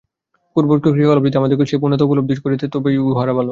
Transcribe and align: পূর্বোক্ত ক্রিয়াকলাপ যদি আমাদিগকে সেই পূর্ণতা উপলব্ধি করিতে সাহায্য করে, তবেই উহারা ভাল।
পূর্বোক্ত 0.55 0.85
ক্রিয়াকলাপ 0.87 1.23
যদি 1.25 1.37
আমাদিগকে 1.37 1.65
সেই 1.65 1.79
পূর্ণতা 1.81 2.03
উপলব্ধি 2.03 2.33
করিতে 2.35 2.65
সাহায্য 2.65 2.67
করে, 2.67 2.73
তবেই 2.75 2.97
উহারা 3.05 3.33
ভাল। 3.33 3.47